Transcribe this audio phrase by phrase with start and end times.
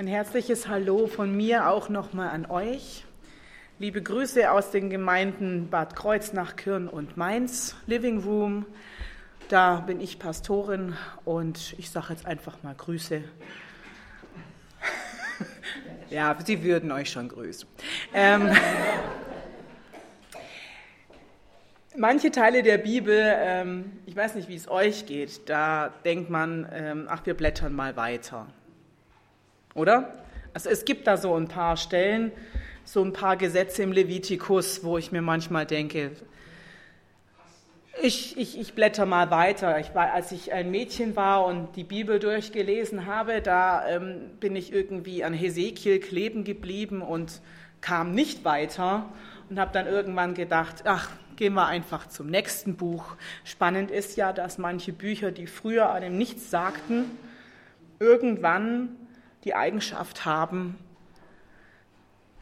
[0.00, 3.04] Ein herzliches Hallo von mir auch nochmal an euch.
[3.78, 8.64] Liebe Grüße aus den Gemeinden Bad Kreuznach, Kirn und Mainz, Living Room.
[9.50, 10.96] Da bin ich Pastorin
[11.26, 13.22] und ich sage jetzt einfach mal Grüße.
[16.08, 17.68] ja, sie würden euch schon grüßen.
[18.14, 18.48] Ähm,
[21.94, 26.66] manche Teile der Bibel, ähm, ich weiß nicht, wie es euch geht, da denkt man,
[26.72, 28.46] ähm, ach, wir blättern mal weiter.
[29.74, 30.24] Oder?
[30.52, 32.32] Also es gibt da so ein paar Stellen,
[32.84, 36.12] so ein paar Gesetze im Levitikus, wo ich mir manchmal denke,
[38.02, 39.78] ich, ich, ich blätter mal weiter.
[39.78, 44.56] Ich war, als ich ein Mädchen war und die Bibel durchgelesen habe, da ähm, bin
[44.56, 47.40] ich irgendwie an Hesekiel kleben geblieben und
[47.80, 49.06] kam nicht weiter
[49.48, 53.16] und habe dann irgendwann gedacht, ach, gehen wir einfach zum nächsten Buch.
[53.44, 57.04] Spannend ist ja, dass manche Bücher, die früher einem nichts sagten,
[57.98, 58.96] irgendwann
[59.44, 60.78] die Eigenschaft haben,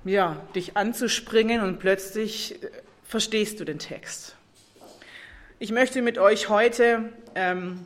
[0.05, 2.71] ja, dich anzuspringen und plötzlich äh,
[3.05, 4.37] verstehst du den Text.
[5.59, 7.85] Ich möchte mit euch heute ähm,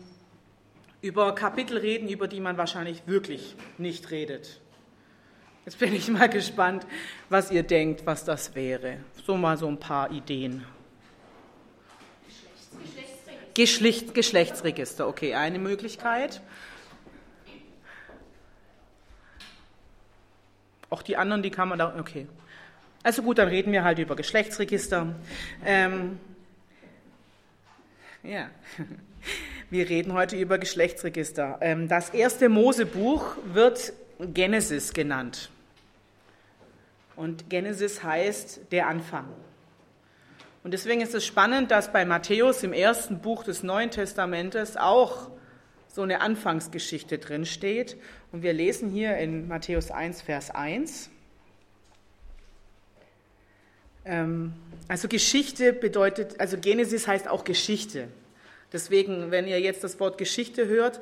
[1.01, 4.61] über Kapitel reden, über die man wahrscheinlich wirklich nicht redet.
[5.65, 6.87] Jetzt bin ich mal gespannt,
[7.29, 8.99] was ihr denkt, was das wäre.
[9.25, 10.65] So mal so ein paar Ideen.
[13.55, 16.41] Geschlechts Geschlechtsregister, okay, eine Möglichkeit.
[20.93, 22.27] Auch die anderen, die kann man da, okay.
[23.03, 25.15] Also gut, dann reden wir halt über Geschlechtsregister.
[25.65, 26.21] Ähm,
[28.23, 28.51] ja,
[29.71, 31.57] wir reden heute über Geschlechtsregister.
[31.63, 35.49] Ähm, das erste Mosebuch wird Genesis genannt.
[37.17, 39.29] Und Genesis heißt der Anfang.
[40.63, 45.31] Und deswegen ist es spannend, dass bei Matthäus im ersten Buch des Neuen Testamentes auch
[45.89, 47.97] so eine Anfangsgeschichte drin steht.
[48.33, 51.11] Und wir lesen hier in Matthäus 1, Vers 1.
[54.07, 54.55] Ähm,
[54.89, 58.09] also Geschichte bedeutet, also Genesis heißt auch Geschichte.
[58.73, 61.01] Deswegen, wenn ihr jetzt das Wort Geschichte hört,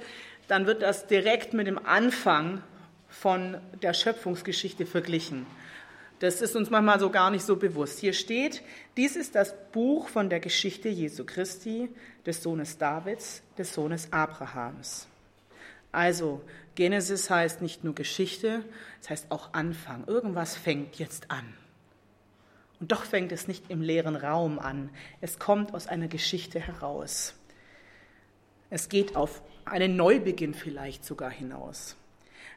[0.49, 2.63] dann wird das direkt mit dem Anfang
[3.09, 5.47] von der Schöpfungsgeschichte verglichen.
[6.19, 8.01] Das ist uns manchmal so gar nicht so bewusst.
[8.01, 8.63] Hier steht,
[8.97, 11.89] dies ist das Buch von der Geschichte Jesu Christi,
[12.27, 15.07] des Sohnes Davids, des Sohnes Abrahams.
[15.93, 16.41] Also
[16.75, 18.65] Genesis heißt nicht nur Geschichte,
[19.03, 20.07] es heißt auch Anfang.
[20.07, 21.55] Irgendwas fängt jetzt an.
[22.79, 24.91] Und doch fängt es nicht im leeren Raum an.
[25.21, 27.35] Es kommt aus einer Geschichte heraus.
[28.71, 31.97] Es geht auf einen Neubeginn vielleicht sogar hinaus.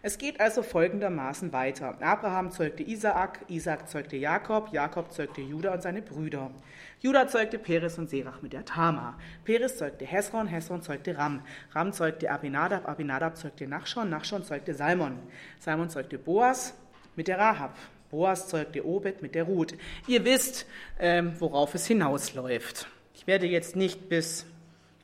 [0.06, 1.96] Es geht also folgendermaßen weiter.
[2.02, 6.52] Abraham zeugte Isaak, Isaak zeugte Jakob, Jakob zeugte Judah und seine Brüder.
[7.00, 9.18] Judah zeugte Peres und Serach mit der Tama.
[9.46, 11.42] Peres zeugte Hesron, Hesron zeugte Ram.
[11.72, 15.18] Ram zeugte Abinadab, Abinadab zeugte Nachschon, Nachschon zeugte Salmon.
[15.60, 16.74] Salmon zeugte Boas
[17.16, 17.74] mit der Rahab.
[18.12, 19.74] Boas zeugte Obed mit der Ruth.
[20.08, 20.66] Ihr wisst,
[21.00, 22.90] ähm, worauf es hinausläuft.
[23.14, 24.46] Ich werde jetzt nicht bis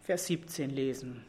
[0.03, 1.28] Vers 17 lesen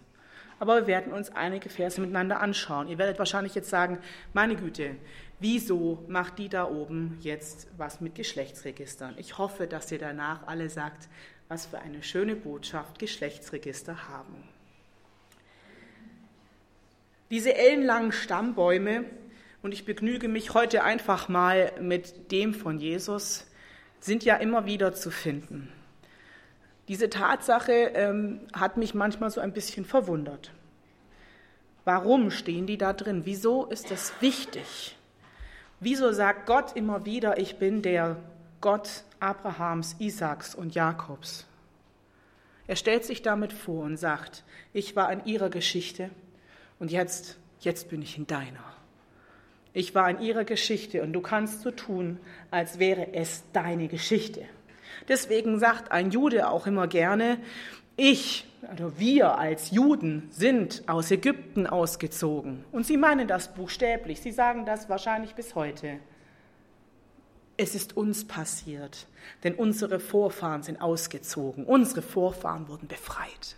[0.60, 2.86] aber wir werden uns einige Verse miteinander anschauen.
[2.86, 3.98] Ihr werdet wahrscheinlich jetzt sagen,
[4.34, 4.94] meine Güte,
[5.40, 9.14] wieso macht die da oben jetzt was mit Geschlechtsregistern?
[9.16, 11.08] Ich hoffe, dass ihr danach alle sagt,
[11.48, 14.44] was für eine schöne Botschaft Geschlechtsregister haben.
[17.30, 19.06] Diese ellenlangen Stammbäume,
[19.62, 23.46] und ich begnüge mich heute einfach mal mit dem von Jesus,
[23.98, 25.72] sind ja immer wieder zu finden.
[26.90, 30.50] Diese Tatsache ähm, hat mich manchmal so ein bisschen verwundert.
[31.84, 33.22] Warum stehen die da drin?
[33.26, 34.96] Wieso ist das wichtig?
[35.78, 38.16] Wieso sagt Gott immer wieder, ich bin der
[38.60, 41.46] Gott Abrahams, Isaaks und Jakobs?
[42.66, 46.10] Er stellt sich damit vor und sagt, ich war in ihrer Geschichte
[46.80, 48.64] und jetzt, jetzt bin ich in deiner.
[49.74, 52.18] Ich war in ihrer Geschichte und du kannst so tun,
[52.50, 54.44] als wäre es deine Geschichte.
[55.08, 57.38] Deswegen sagt ein Jude auch immer gerne,
[57.96, 62.64] ich, also wir als Juden sind aus Ägypten ausgezogen.
[62.72, 65.98] Und sie meinen das buchstäblich, sie sagen das wahrscheinlich bis heute.
[67.56, 69.06] Es ist uns passiert,
[69.44, 73.56] denn unsere Vorfahren sind ausgezogen, unsere Vorfahren wurden befreit.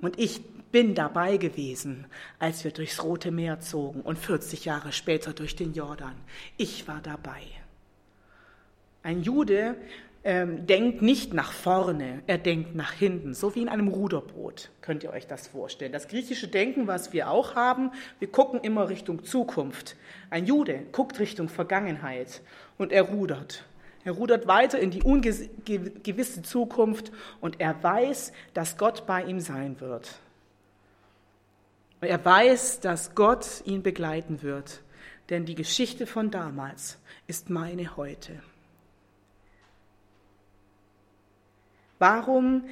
[0.00, 2.06] Und ich bin dabei gewesen,
[2.38, 6.14] als wir durchs Rote Meer zogen und 40 Jahre später durch den Jordan.
[6.56, 7.42] Ich war dabei.
[9.06, 9.76] Ein Jude
[10.24, 15.04] ähm, denkt nicht nach vorne, er denkt nach hinten, so wie in einem Ruderboot, könnt
[15.04, 15.92] ihr euch das vorstellen.
[15.92, 19.94] Das griechische Denken, was wir auch haben, wir gucken immer Richtung Zukunft.
[20.28, 22.40] Ein Jude guckt Richtung Vergangenheit
[22.78, 23.62] und er rudert.
[24.04, 29.80] Er rudert weiter in die ungewisse Zukunft und er weiß, dass Gott bei ihm sein
[29.80, 30.16] wird.
[32.00, 34.80] Er weiß, dass Gott ihn begleiten wird,
[35.30, 36.98] denn die Geschichte von damals
[37.28, 38.42] ist meine heute.
[41.98, 42.64] Warum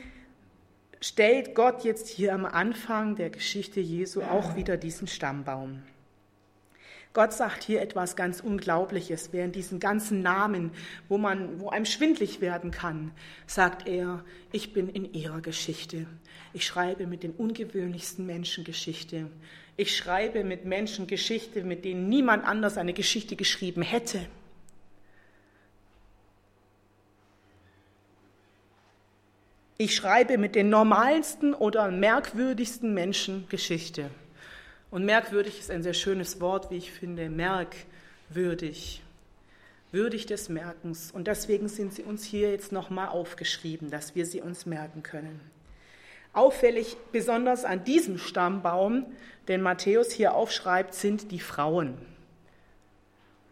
[1.01, 5.83] stellt Gott jetzt hier am Anfang der Geschichte Jesu auch wieder diesen Stammbaum?
[7.15, 9.33] Gott sagt hier etwas ganz Unglaubliches.
[9.33, 10.73] Während diesen ganzen Namen,
[11.09, 13.13] wo man, wo einem schwindlig werden kann,
[13.47, 16.07] sagt er, ich bin in ihrer Geschichte.
[16.53, 19.31] Ich schreibe mit den ungewöhnlichsten Menschen Geschichte.
[19.77, 24.27] Ich schreibe mit Menschen Geschichte, mit denen niemand anders eine Geschichte geschrieben hätte.
[29.77, 34.09] Ich schreibe mit den normalsten oder merkwürdigsten Menschen Geschichte.
[34.93, 39.03] Und merkwürdig ist ein sehr schönes Wort, wie ich finde, merkwürdig.
[39.91, 41.11] Würdig des Merkens.
[41.11, 45.41] Und deswegen sind sie uns hier jetzt nochmal aufgeschrieben, dass wir sie uns merken können.
[46.33, 49.07] Auffällig, besonders an diesem Stammbaum,
[49.49, 51.99] den Matthäus hier aufschreibt, sind die Frauen.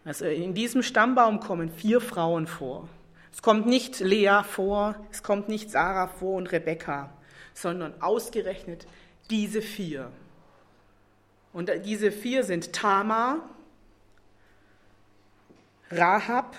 [0.05, 2.89] Also in diesem Stammbaum kommen vier Frauen vor.
[3.33, 7.11] Es kommt nicht Lea vor, es kommt nicht Sarah vor und Rebekka,
[7.55, 8.87] sondern ausgerechnet
[9.31, 10.11] diese vier.
[11.53, 13.39] Und diese vier sind Tamar,
[15.91, 16.57] Rahab,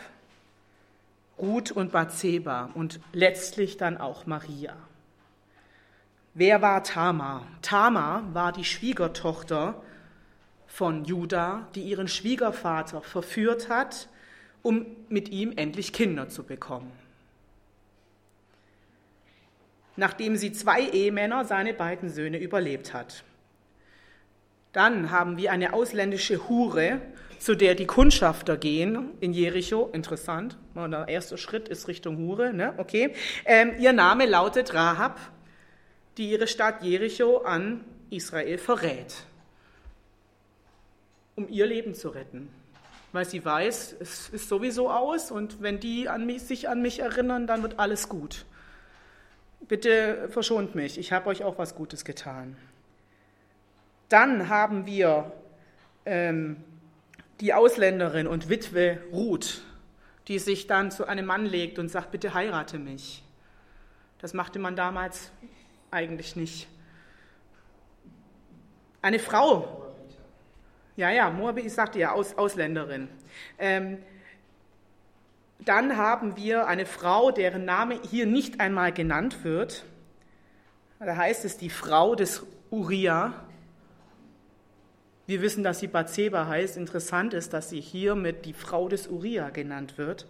[1.40, 4.76] Ruth und Bathseba und letztlich dann auch Maria.
[6.36, 7.48] Wer war Tamar?
[7.62, 9.82] Tamar war die Schwiegertochter
[10.68, 14.08] von Judah, die ihren Schwiegervater verführt hat,
[14.64, 16.92] um mit ihm endlich Kinder zu bekommen.
[19.96, 23.24] Nachdem sie zwei Ehemänner, seine beiden Söhne, überlebt hat.
[24.72, 27.00] Dann haben wir eine ausländische Hure,
[27.38, 29.90] zu der die Kundschafter gehen in Jericho.
[29.94, 30.58] Interessant.
[30.76, 32.54] Der erste Schritt ist Richtung Hure.
[32.54, 32.74] Ne?
[32.78, 33.14] Okay.
[33.46, 35.20] Ähm, ihr Name lautet Rahab,
[36.18, 39.14] die ihre Stadt Jericho an Israel verrät,
[41.36, 42.50] um ihr Leben zu retten.
[43.14, 47.00] Weil sie weiß, es ist sowieso aus und wenn die an mich, sich an mich
[47.00, 48.46] erinnern, dann wird alles gut.
[49.68, 52.58] Bitte verschont mich, ich habe euch auch was Gutes getan.
[54.10, 55.32] Dann haben wir
[56.06, 56.58] ähm,
[57.40, 59.62] die Ausländerin und Witwe Ruth,
[60.28, 63.24] die sich dann zu einem Mann legt und sagt, bitte heirate mich.
[64.20, 65.32] Das machte man damals
[65.92, 66.68] eigentlich nicht.
[69.02, 69.83] Eine Frau,
[70.96, 73.08] ja, ja, Moabit, ich sagte ja, Aus, Ausländerin.
[73.58, 73.98] Ähm,
[75.60, 79.86] dann haben wir eine Frau, deren Name hier nicht einmal genannt wird.
[81.00, 83.34] Da heißt es die Frau des Uriah.
[85.26, 86.78] Wir wissen, dass sie Bathseba heißt.
[86.78, 90.28] Interessant ist, dass sie hier mit die Frau des Uriah genannt wird.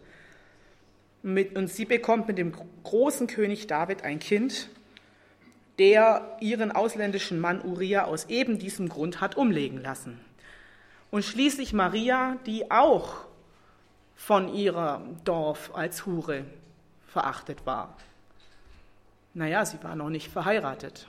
[1.24, 4.70] und sie bekommt mit dem großen König David ein Kind,
[5.80, 10.20] der ihren ausländischen Mann Uriah aus eben diesem Grund hat umlegen lassen.
[11.14, 13.26] Und schließlich Maria, die auch
[14.16, 16.44] von ihrem Dorf als Hure
[17.06, 17.96] verachtet war.
[19.36, 21.08] Naja, sie war noch nicht verheiratet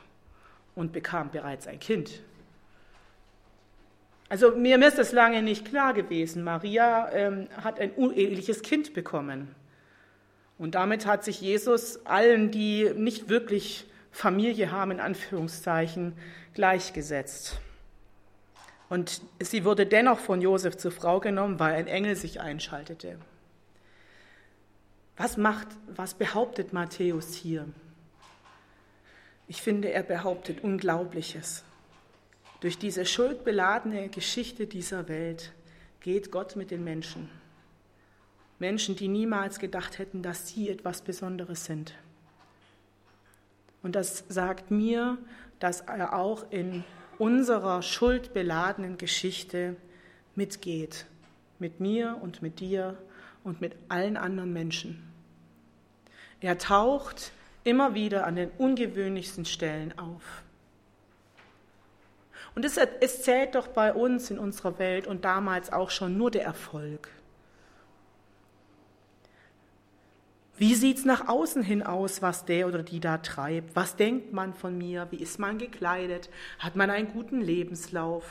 [0.75, 2.21] und bekam bereits ein Kind.
[4.29, 6.45] Also mir ist das lange nicht klar gewesen.
[6.45, 9.55] Maria ähm, hat ein uneheliches Kind bekommen.
[10.59, 16.13] Und damit hat sich Jesus allen, die nicht wirklich Familie haben, in Anführungszeichen,
[16.53, 17.59] gleichgesetzt.
[18.95, 23.19] Und sie wurde dennoch von Josef zur Frau genommen, weil ein Engel sich einschaltete.
[25.17, 27.67] Was macht, was behauptet Matthäus hier?
[29.49, 31.65] Ich finde, er behauptet Unglaubliches.
[32.61, 35.51] Durch diese schuldbeladene Geschichte dieser Welt
[35.99, 37.29] geht Gott mit den Menschen.
[38.61, 41.95] Menschen, die niemals gedacht hätten, dass sie etwas Besonderes sind.
[43.83, 45.19] Und das sagt mir,
[45.59, 46.85] dass er auch in
[47.19, 49.77] unserer schuldbeladenen Geschichte
[50.35, 51.07] mitgeht.
[51.59, 52.97] Mit mir und mit dir
[53.45, 55.03] und mit allen anderen Menschen.
[56.41, 60.43] Er taucht immer wieder an den ungewöhnlichsten Stellen auf.
[62.55, 66.31] Und es, es zählt doch bei uns in unserer Welt und damals auch schon nur
[66.31, 67.09] der Erfolg.
[70.57, 73.75] Wie sieht es nach außen hin aus, was der oder die da treibt?
[73.75, 75.09] Was denkt man von mir?
[75.11, 76.31] Wie ist man gekleidet?
[76.61, 78.25] Hat man einen guten Lebenslauf?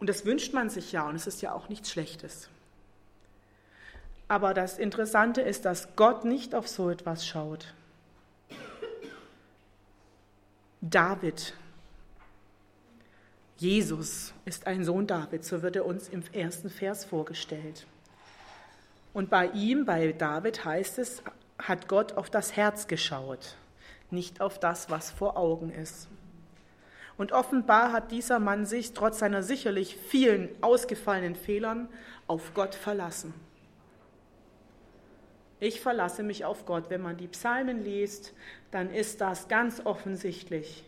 [0.00, 2.48] Und das wünscht man sich ja und es ist ja auch nichts Schlechtes.
[4.26, 7.74] Aber das Interessante ist, dass Gott nicht auf so etwas schaut.
[10.80, 11.54] David
[13.58, 17.86] Jesus ist ein Sohn Davids, so wird er uns im ersten Vers vorgestellt.
[19.12, 21.22] Und bei ihm, bei David heißt es,
[21.58, 23.56] hat Gott auf das Herz geschaut,
[24.10, 26.08] nicht auf das, was vor Augen ist.
[27.18, 31.88] Und offenbar hat dieser Mann sich trotz seiner sicherlich vielen ausgefallenen Fehlern
[32.26, 33.34] auf Gott verlassen.
[35.60, 36.86] Ich verlasse mich auf Gott.
[36.88, 38.32] Wenn man die Psalmen liest,
[38.72, 40.84] dann ist das ganz offensichtlich.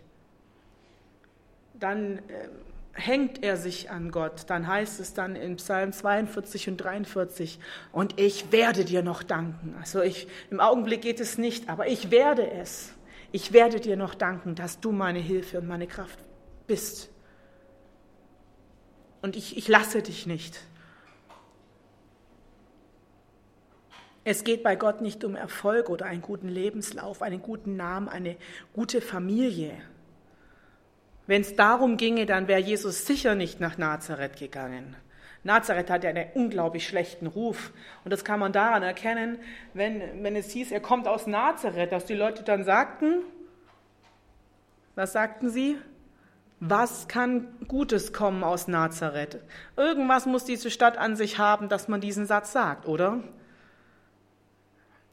[1.75, 2.49] Dann äh,
[2.95, 4.45] hängt er sich an Gott.
[4.49, 7.59] Dann heißt es dann in Psalm 42 und 43,
[7.93, 9.75] und ich werde dir noch danken.
[9.79, 12.93] Also ich, im Augenblick geht es nicht, aber ich werde es.
[13.33, 16.19] Ich werde dir noch danken, dass du meine Hilfe und meine Kraft
[16.67, 17.11] bist.
[19.23, 20.61] Und ich, ich lasse dich nicht.
[24.23, 28.37] Es geht bei Gott nicht um Erfolg oder einen guten Lebenslauf, einen guten Namen, eine
[28.73, 29.73] gute Familie.
[31.27, 34.97] Wenn es darum ginge, dann wäre Jesus sicher nicht nach Nazareth gegangen.
[35.43, 37.73] Nazareth hat ja einen unglaublich schlechten Ruf.
[38.05, 39.39] Und das kann man daran erkennen,
[39.75, 43.23] wenn, wenn es hieß, er kommt aus Nazareth, dass die Leute dann sagten,
[44.95, 45.77] was sagten sie?
[46.61, 49.39] Was kann Gutes kommen aus Nazareth?
[49.77, 53.21] Irgendwas muss diese Stadt an sich haben, dass man diesen Satz sagt, oder?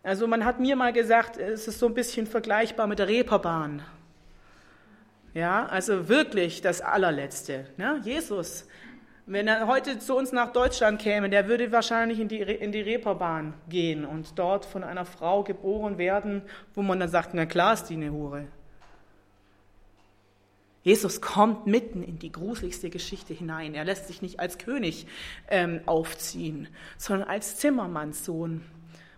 [0.03, 3.83] Also man hat mir mal gesagt, es ist so ein bisschen vergleichbar mit der Reeperbahn.
[5.33, 7.65] Ja, also wirklich das allerletzte.
[7.77, 8.01] Ne?
[8.03, 8.67] Jesus,
[9.25, 12.81] wenn er heute zu uns nach Deutschland käme, der würde wahrscheinlich in die, in die
[12.81, 16.41] Reeperbahn gehen und dort von einer Frau geboren werden,
[16.73, 18.47] wo man dann sagt, na klar ist die eine Hure.
[20.83, 23.75] Jesus kommt mitten in die gruseligste Geschichte hinein.
[23.75, 25.05] Er lässt sich nicht als König
[25.47, 28.65] ähm, aufziehen, sondern als Zimmermannssohn.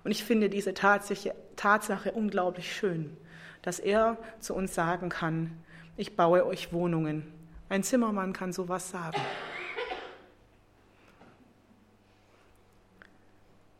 [0.03, 3.15] Und ich finde diese Tatsache, Tatsache unglaublich schön,
[3.61, 5.57] dass er zu uns sagen kann,
[5.97, 7.31] ich baue euch Wohnungen.
[7.69, 9.21] Ein Zimmermann kann sowas sagen.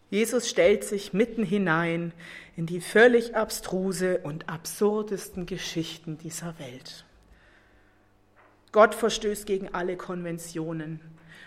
[0.10, 2.14] Jesus stellt sich mitten hinein
[2.56, 7.06] in die völlig abstruse und absurdesten Geschichten dieser Welt.
[8.72, 11.00] Gott verstößt gegen alle Konventionen.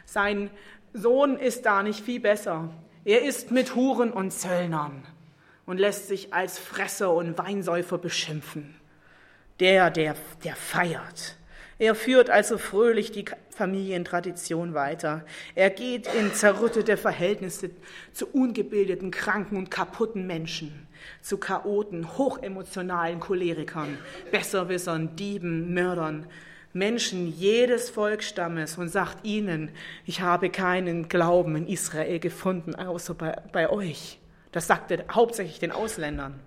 [0.05, 0.51] Sein
[0.93, 2.71] Sohn ist da nicht viel besser.
[3.05, 5.05] Er ist mit Huren und Zöllnern
[5.65, 8.77] und lässt sich als Fresser und Weinsäufer beschimpfen.
[9.61, 11.37] Der, der, der feiert.
[11.79, 15.25] Er führt also fröhlich die Familientradition weiter.
[15.55, 17.71] Er geht in zerrüttete Verhältnisse
[18.13, 20.87] zu ungebildeten, kranken und kaputten Menschen,
[21.21, 23.99] zu Chaoten, hochemotionalen Cholerikern,
[24.31, 26.27] Besserwissern, Dieben, Mördern,
[26.73, 29.71] Menschen jedes Volksstammes und sagt ihnen,
[30.07, 34.19] ich habe keinen Glauben in Israel gefunden, außer bei, bei euch.
[34.53, 36.41] Das sagt er hauptsächlich den Ausländern.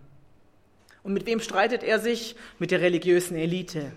[1.03, 2.35] Und mit wem streitet er sich?
[2.59, 3.91] Mit der religiösen Elite.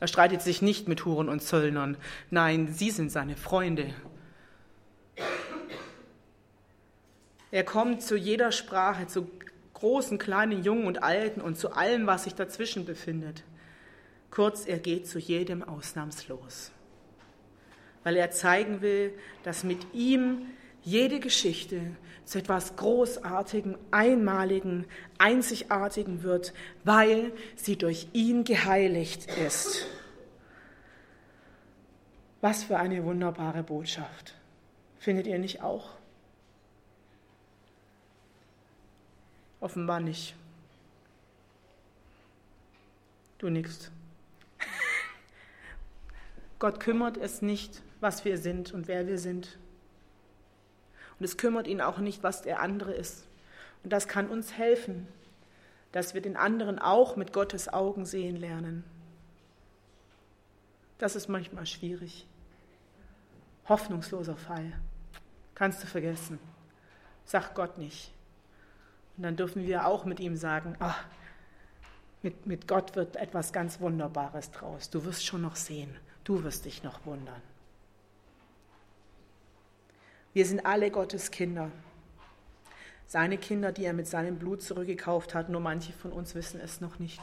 [0.00, 1.96] Er streitet sich nicht mit Huren und Zöllnern.
[2.30, 3.94] Nein, sie sind seine Freunde.
[7.50, 9.28] Er kommt zu jeder Sprache, zu
[9.74, 13.44] großen, kleinen, jungen und alten und zu allem, was sich dazwischen befindet.
[14.30, 16.70] Kurz, er geht zu jedem ausnahmslos,
[18.04, 19.12] weil er zeigen will,
[19.44, 20.46] dass mit ihm
[20.82, 21.80] jede Geschichte
[22.28, 24.84] zu etwas Großartigem, Einmaligen,
[25.16, 26.52] Einzigartigen wird,
[26.84, 29.86] weil sie durch ihn geheiligt ist.
[32.42, 34.34] Was für eine wunderbare Botschaft.
[34.98, 35.94] Findet ihr nicht auch?
[39.60, 40.34] Offenbar nicht.
[43.38, 43.90] Du nix.
[46.58, 49.56] Gott kümmert es nicht, was wir sind und wer wir sind.
[51.18, 53.26] Und es kümmert ihn auch nicht, was der andere ist.
[53.82, 55.08] Und das kann uns helfen,
[55.92, 58.84] dass wir den anderen auch mit Gottes Augen sehen lernen.
[60.98, 62.26] Das ist manchmal schwierig.
[63.68, 64.72] Hoffnungsloser Fall.
[65.54, 66.38] Kannst du vergessen.
[67.24, 68.12] Sag Gott nicht.
[69.16, 71.04] Und dann dürfen wir auch mit ihm sagen, ach,
[72.22, 74.90] mit, mit Gott wird etwas ganz Wunderbares draus.
[74.90, 75.94] Du wirst schon noch sehen.
[76.24, 77.40] Du wirst dich noch wundern.
[80.34, 81.70] Wir sind alle Gottes Kinder.
[83.06, 86.82] Seine Kinder, die er mit seinem Blut zurückgekauft hat, nur manche von uns wissen es
[86.82, 87.20] noch nicht.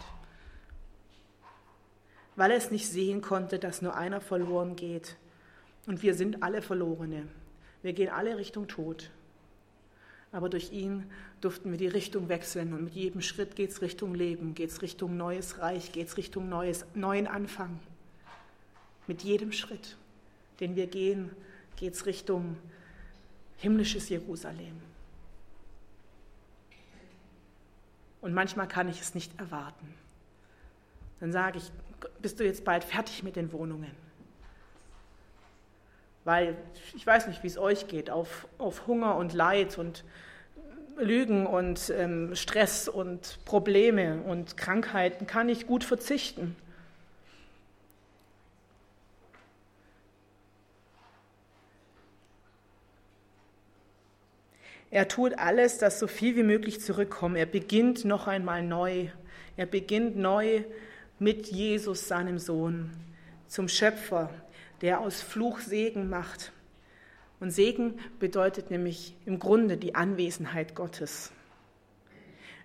[2.35, 5.15] Weil er es nicht sehen konnte, dass nur einer verloren geht.
[5.85, 7.27] Und wir sind alle Verlorene.
[7.83, 9.11] Wir gehen alle Richtung Tod.
[10.31, 11.05] Aber durch ihn
[11.39, 14.81] durften wir die Richtung wechseln und mit jedem Schritt geht es Richtung Leben, geht es
[14.81, 17.79] Richtung neues Reich, geht es Richtung neues, neuen Anfang.
[19.05, 19.95] Mit jedem Schritt,
[20.59, 21.29] den wir gehen,
[21.77, 22.57] geht es Richtung
[23.57, 24.81] himmlisches Jerusalem.
[28.21, 29.93] Und manchmal kann ich es nicht erwarten.
[31.19, 31.71] Dann sage ich,
[32.21, 33.91] bist du jetzt bald fertig mit den Wohnungen?
[36.23, 36.57] Weil
[36.95, 40.03] ich weiß nicht, wie es euch geht, auf, auf Hunger und Leid und
[40.97, 46.55] Lügen und ähm, Stress und Probleme und Krankheiten kann ich gut verzichten.
[54.95, 57.35] Er tut alles, dass so viel wie möglich zurückkommt.
[57.35, 59.09] Er beginnt noch einmal neu.
[59.57, 60.63] Er beginnt neu
[61.19, 62.91] mit Jesus, seinem Sohn,
[63.49, 64.29] zum Schöpfer,
[64.79, 66.53] der aus Fluch Segen macht.
[67.41, 71.33] Und Segen bedeutet nämlich im Grunde die Anwesenheit Gottes.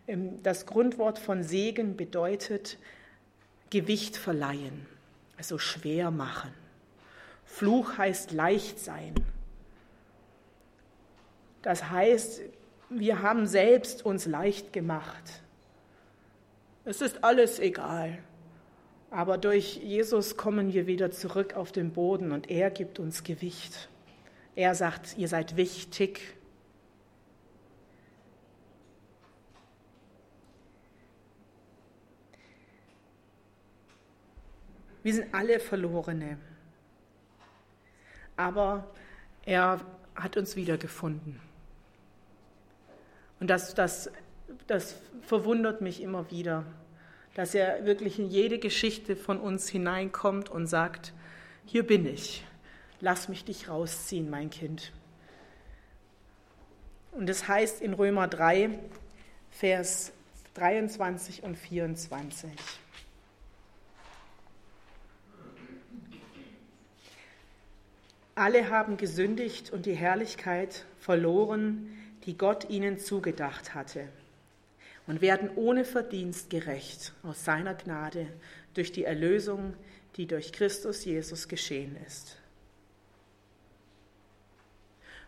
[0.06, 2.78] Ähm, das Grundwort von Segen bedeutet
[3.70, 4.86] Gewicht verleihen,
[5.36, 6.52] also schwer machen.
[7.44, 9.16] Fluch heißt leicht sein.
[11.62, 12.42] Das heißt,
[12.88, 15.42] wir haben selbst uns leicht gemacht.
[16.84, 18.18] Es ist alles egal.
[19.10, 23.88] Aber durch Jesus kommen wir wieder zurück auf den Boden und er gibt uns Gewicht.
[24.54, 26.20] Er sagt, ihr seid wichtig.
[35.02, 36.38] Wir sind alle Verlorene.
[38.36, 38.86] Aber
[39.44, 39.80] er
[40.14, 41.49] hat uns wiedergefunden.
[43.40, 44.10] Und das, das,
[44.66, 46.64] das verwundert mich immer wieder,
[47.34, 51.14] dass er wirklich in jede Geschichte von uns hineinkommt und sagt,
[51.64, 52.44] hier bin ich,
[53.00, 54.92] lass mich dich rausziehen, mein Kind.
[57.12, 58.78] Und das heißt in Römer 3,
[59.50, 60.12] Vers
[60.54, 62.50] 23 und 24.
[68.34, 74.08] Alle haben gesündigt und die Herrlichkeit verloren, die Gott ihnen zugedacht hatte,
[75.06, 78.28] und werden ohne Verdienst gerecht aus seiner Gnade
[78.74, 79.74] durch die Erlösung,
[80.16, 82.36] die durch Christus Jesus geschehen ist.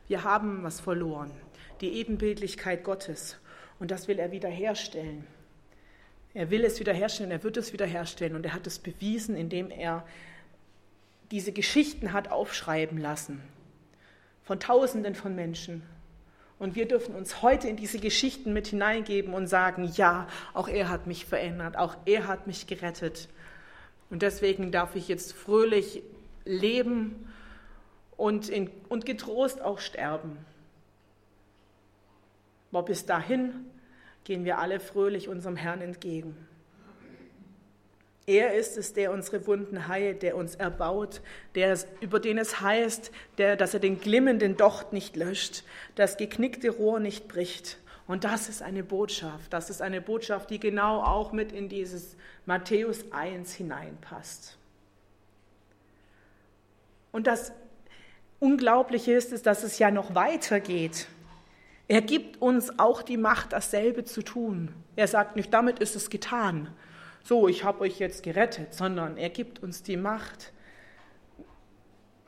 [0.07, 1.33] Wir haben was verloren,
[1.81, 3.39] die Ebenbildlichkeit Gottes,
[3.79, 5.27] und das will er wiederherstellen.
[6.35, 10.07] Er will es wiederherstellen, er wird es wiederherstellen, und er hat es bewiesen, indem er
[11.31, 13.43] diese Geschichten hat aufschreiben lassen
[14.45, 15.83] von Tausenden von Menschen.
[16.63, 20.91] Und wir dürfen uns heute in diese Geschichten mit hineingeben und sagen, ja, auch er
[20.91, 23.29] hat mich verändert, auch er hat mich gerettet.
[24.11, 26.05] Und deswegen darf ich jetzt fröhlich
[26.45, 27.29] leben
[28.17, 30.39] und, in, und getrost auch sterben.
[32.71, 33.67] Aber bis dahin
[34.23, 36.37] gehen wir alle fröhlich unserem Herrn entgegen.
[38.27, 41.21] Er ist es, der unsere Wunden heilt, der uns erbaut,
[41.57, 45.65] der, über den es heißt, der, dass er den glimmenden Docht nicht löscht,
[45.97, 47.79] das geknickte Rohr nicht bricht.
[48.07, 49.53] Und das ist eine Botschaft.
[49.53, 54.57] Das ist eine Botschaft, die genau auch mit in dieses Matthäus 1 hineinpasst.
[57.11, 57.53] Und das
[58.39, 61.07] Unglaubliche ist, ist, dass es ja noch weitergeht.
[61.89, 64.75] Er gibt uns auch die Macht, dasselbe zu tun.
[64.97, 66.69] Er sagt nicht, damit ist es getan,
[67.25, 70.53] so, ich habe euch jetzt gerettet, sondern er gibt uns die Macht,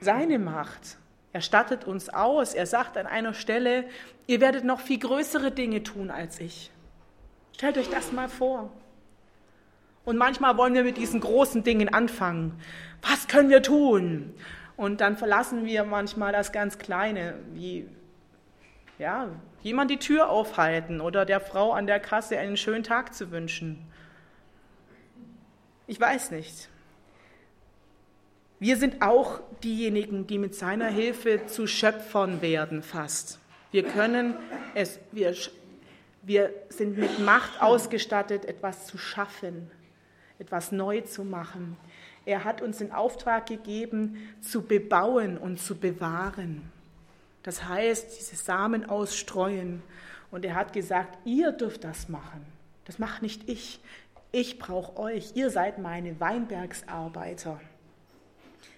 [0.00, 0.98] seine Macht.
[1.32, 2.54] Er stattet uns aus.
[2.54, 3.84] Er sagt an einer Stelle,
[4.26, 6.70] ihr werdet noch viel größere Dinge tun als ich.
[7.56, 8.70] Stellt euch das mal vor.
[10.04, 12.60] Und manchmal wollen wir mit diesen großen Dingen anfangen.
[13.02, 14.34] Was können wir tun?
[14.76, 17.88] Und dann verlassen wir manchmal das ganz Kleine, wie
[18.98, 19.28] ja,
[19.62, 23.86] jemand die Tür aufhalten oder der Frau an der Kasse einen schönen Tag zu wünschen.
[25.86, 26.68] Ich weiß nicht.
[28.58, 33.38] Wir sind auch diejenigen, die mit seiner Hilfe zu Schöpfern werden fast.
[33.70, 34.36] Wir können
[34.74, 35.34] es, wir,
[36.22, 39.70] wir sind mit Macht ausgestattet, etwas zu schaffen,
[40.38, 41.76] etwas neu zu machen.
[42.24, 46.72] Er hat uns den Auftrag gegeben, zu bebauen und zu bewahren.
[47.42, 49.82] Das heißt, diese Samen ausstreuen.
[50.30, 52.46] Und er hat gesagt, ihr dürft das machen.
[52.86, 53.80] Das macht nicht ich
[54.34, 57.60] ich brauche euch, ihr seid meine Weinbergsarbeiter.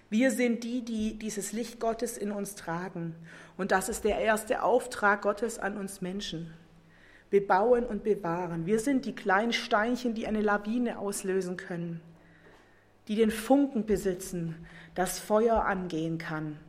[0.07, 3.15] Wir sind die, die dieses Licht Gottes in uns tragen.
[3.57, 6.53] Und das ist der erste Auftrag Gottes an uns Menschen.
[7.31, 8.67] Bebauen und bewahren.
[8.67, 12.01] Wir sind die kleinen Steinchen, die eine Lawine auslösen können,
[13.07, 14.55] die den Funken besitzen,
[14.93, 16.59] das Feuer angehen kann.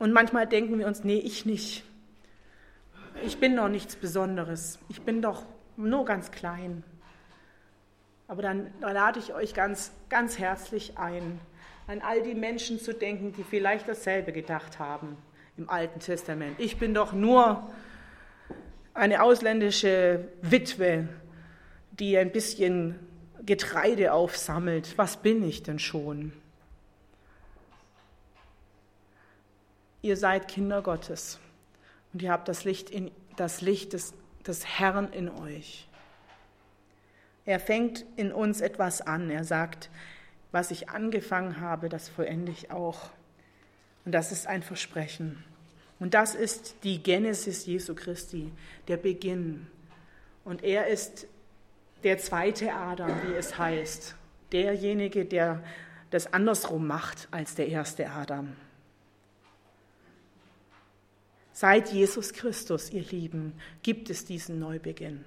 [0.00, 1.84] Und manchmal denken wir uns, nee, ich nicht
[3.24, 5.44] ich bin noch nichts Besonderes, ich bin doch
[5.76, 6.82] nur ganz klein.
[8.26, 11.40] Aber dann da lade ich euch ganz, ganz herzlich ein,
[11.86, 15.16] an all die Menschen zu denken, die vielleicht dasselbe gedacht haben
[15.56, 16.58] im Alten Testament.
[16.60, 17.70] Ich bin doch nur
[18.94, 21.08] eine ausländische Witwe,
[21.92, 22.98] die ein bisschen
[23.44, 24.98] Getreide aufsammelt.
[24.98, 26.32] Was bin ich denn schon?
[30.02, 31.40] Ihr seid Kinder Gottes.
[32.12, 34.14] Und ihr habt das Licht, in, das Licht des,
[34.46, 35.86] des Herrn in euch.
[37.44, 39.30] Er fängt in uns etwas an.
[39.30, 39.90] Er sagt,
[40.52, 43.10] was ich angefangen habe, das vollende ich auch.
[44.04, 45.42] Und das ist ein Versprechen.
[46.00, 48.52] Und das ist die Genesis Jesu Christi,
[48.86, 49.66] der Beginn.
[50.44, 51.26] Und er ist
[52.04, 54.14] der zweite Adam, wie es heißt.
[54.52, 55.62] Derjenige, der
[56.10, 58.56] das andersrum macht als der erste Adam.
[61.60, 65.24] Seit Jesus Christus, ihr Lieben, gibt es diesen Neubeginn.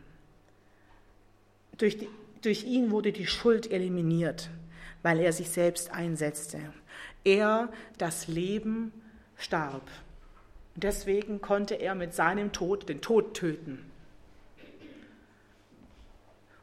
[1.77, 2.07] Durch, die,
[2.41, 4.49] durch ihn wurde die Schuld eliminiert,
[5.03, 6.61] weil er sich selbst einsetzte.
[7.25, 8.93] Er, das Leben,
[9.35, 9.91] starb.
[10.75, 13.79] Und deswegen konnte er mit seinem Tod den Tod töten.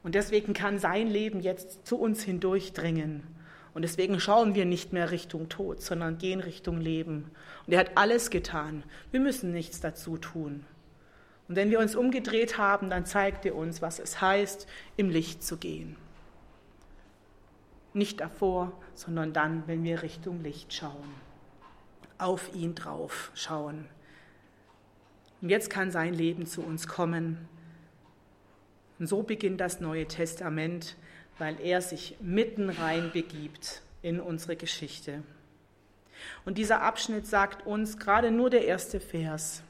[0.02, 3.22] Und deswegen kann sein Leben jetzt zu uns hindurchdringen.
[3.74, 7.30] Und deswegen schauen wir nicht mehr Richtung Tod, sondern gehen Richtung Leben.
[7.66, 8.82] Und er hat alles getan.
[9.10, 10.64] Wir müssen nichts dazu tun.
[11.48, 15.42] Und wenn wir uns umgedreht haben, dann zeigt er uns, was es heißt, im Licht
[15.42, 15.96] zu gehen.
[17.94, 21.14] Nicht davor, sondern dann, wenn wir Richtung Licht schauen.
[22.18, 23.86] Auf ihn drauf schauen.
[25.40, 27.48] Und jetzt kann sein Leben zu uns kommen.
[28.98, 30.96] Und so beginnt das Neue Testament,
[31.38, 35.22] weil er sich mitten rein begibt in unsere Geschichte.
[36.44, 39.62] Und dieser Abschnitt sagt uns gerade nur der erste Vers,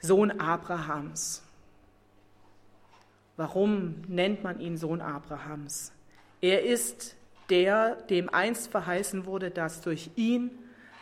[0.00, 1.42] Sohn Abrahams.
[3.36, 5.92] Warum nennt man ihn Sohn Abrahams?
[6.40, 7.16] Er ist
[7.50, 10.50] der, dem einst verheißen wurde, dass durch ihn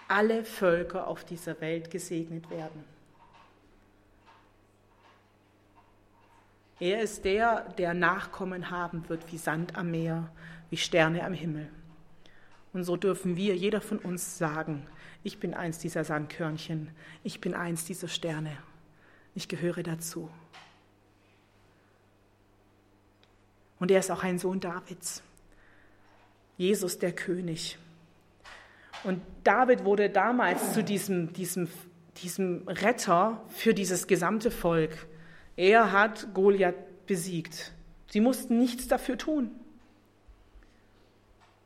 [0.09, 2.85] alle Völker auf dieser Welt gesegnet werden.
[6.79, 10.31] Er ist der, der Nachkommen haben wird wie Sand am Meer,
[10.69, 11.69] wie Sterne am Himmel.
[12.73, 14.87] Und so dürfen wir, jeder von uns, sagen,
[15.23, 16.91] ich bin eins dieser Sandkörnchen,
[17.25, 18.57] ich bin eins dieser Sterne,
[19.35, 20.29] ich gehöre dazu.
[23.79, 25.23] Und er ist auch ein Sohn Davids,
[26.59, 27.79] Jesus der König.
[29.05, 31.69] Und David wurde damals zu diesem, diesem,
[32.19, 35.07] diesem Retter für dieses gesamte Volk.
[35.57, 37.73] Er hat Goliath besiegt.
[38.09, 39.51] Sie mussten nichts dafür tun.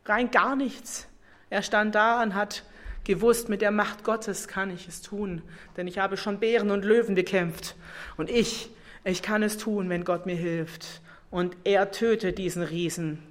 [0.05, 1.09] Rein gar nichts.
[1.50, 2.64] Er stand da und hat
[3.05, 5.42] gewusst, mit der Macht Gottes kann ich es tun,
[5.76, 7.74] denn ich habe schon Bären und Löwen bekämpft.
[8.16, 8.70] Und ich,
[9.05, 11.00] ich kann es tun, wenn Gott mir hilft.
[11.31, 13.22] Und er tötet diesen Riesen.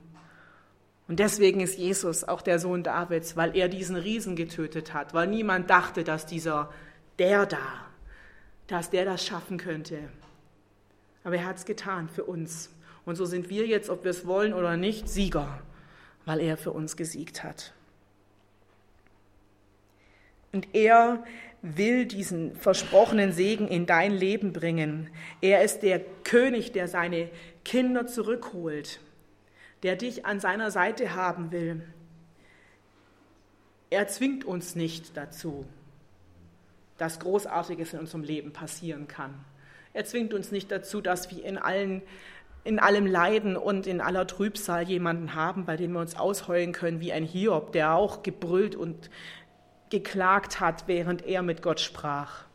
[1.07, 5.27] Und deswegen ist Jesus auch der Sohn Davids, weil er diesen Riesen getötet hat, weil
[5.27, 6.71] niemand dachte, dass dieser,
[7.17, 7.57] der da,
[8.67, 10.09] dass der das schaffen könnte.
[11.29, 12.71] Aber er hat es getan für uns.
[13.05, 15.61] Und so sind wir jetzt, ob wir es wollen oder nicht, Sieger,
[16.25, 17.71] weil er für uns gesiegt hat.
[20.51, 21.23] Und er
[21.61, 25.11] will diesen versprochenen Segen in dein Leben bringen.
[25.39, 27.29] Er ist der König, der seine
[27.63, 28.99] Kinder zurückholt,
[29.83, 31.83] der dich an seiner Seite haben will.
[33.91, 35.67] Er zwingt uns nicht dazu,
[36.97, 39.45] dass Großartiges in unserem Leben passieren kann.
[39.93, 42.01] Er zwingt uns nicht dazu, dass wir in, allen,
[42.63, 46.99] in allem Leiden und in aller Trübsal jemanden haben, bei dem wir uns ausheulen können
[46.99, 49.09] wie ein Hiob, der auch gebrüllt und
[49.89, 52.45] geklagt hat, während er mit Gott sprach.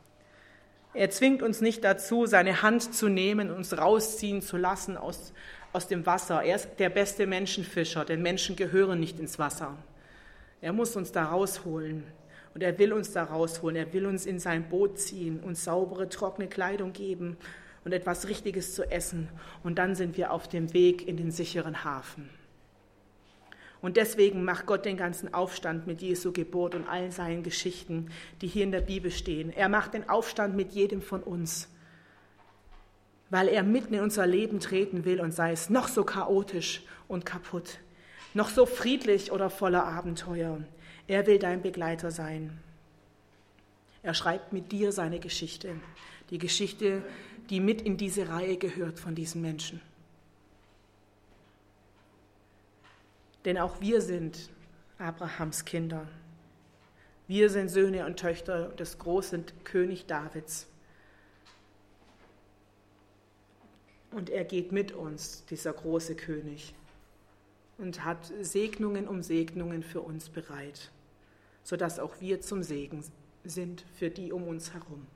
[0.95, 5.33] Er zwingt uns nicht dazu, seine Hand zu nehmen, uns rausziehen zu lassen aus,
[5.73, 6.45] aus dem Wasser.
[6.45, 9.77] Er ist der beste Menschenfischer, denn Menschen gehören nicht ins Wasser.
[10.61, 12.05] Er muss uns da rausholen.
[12.55, 13.77] Und er will uns da rausholen.
[13.77, 17.37] Er will uns in sein Boot ziehen, uns saubere, trockene Kleidung geben
[17.85, 19.29] und etwas Richtiges zu essen.
[19.63, 22.31] Und dann sind wir auf dem Weg in den sicheren Hafen.
[23.85, 28.47] Und deswegen macht Gott den ganzen Aufstand mit Jesu Geburt und all seinen Geschichten, die
[28.47, 29.53] hier in der Bibel stehen.
[29.53, 31.69] Er macht den Aufstand mit jedem von uns,
[33.29, 37.27] weil er mitten in unser Leben treten will und sei es noch so chaotisch und
[37.27, 37.79] kaputt,
[38.33, 40.61] noch so friedlich oder voller Abenteuer.
[41.07, 42.59] Er will dein Begleiter sein.
[44.03, 45.77] Er schreibt mit dir seine Geschichte,
[46.31, 47.03] die Geschichte,
[47.51, 49.81] die mit in diese Reihe gehört von diesen Menschen.
[53.45, 54.51] Denn auch wir sind
[54.99, 56.09] Abrahams Kinder.
[57.27, 60.67] Wir sind Söhne und Töchter des großen König Davids.
[64.11, 66.75] Und er geht mit uns, dieser große König,
[67.79, 70.91] und hat Segnungen um Segnungen für uns bereit,
[71.65, 73.03] sodass auch wir zum Segen
[73.43, 75.07] sind für die um uns herum.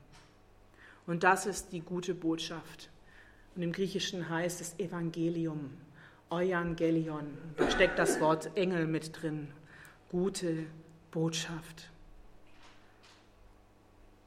[1.06, 2.90] Und das ist die gute Botschaft.
[3.54, 5.70] Und im Griechischen heißt es Evangelium,
[6.30, 7.38] Evangelion.
[7.56, 9.48] Da steckt das Wort Engel mit drin.
[10.10, 10.66] Gute
[11.10, 11.90] Botschaft.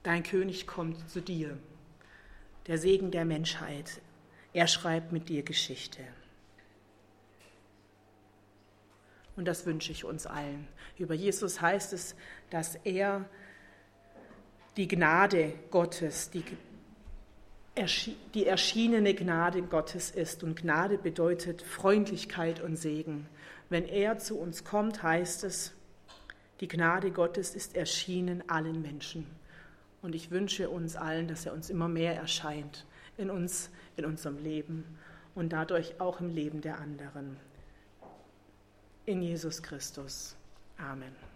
[0.03, 1.57] Dein König kommt zu dir.
[2.67, 4.01] Der Segen der Menschheit.
[4.53, 6.01] Er schreibt mit dir Geschichte.
[9.41, 10.67] Und das wünsche ich uns allen.
[10.99, 12.13] Über Jesus heißt es,
[12.51, 13.27] dass er
[14.77, 16.43] die Gnade Gottes, die,
[18.35, 20.43] die erschienene Gnade Gottes ist.
[20.43, 23.27] Und Gnade bedeutet Freundlichkeit und Segen.
[23.69, 25.73] Wenn er zu uns kommt, heißt es,
[26.59, 29.25] die Gnade Gottes ist erschienen allen Menschen.
[30.03, 32.85] Und ich wünsche uns allen, dass er uns immer mehr erscheint
[33.17, 34.99] in uns, in unserem Leben
[35.33, 37.37] und dadurch auch im Leben der anderen.
[39.07, 40.35] In Jesus Christus.
[40.79, 41.30] Amen.